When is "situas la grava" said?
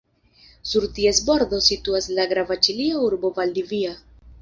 1.67-2.61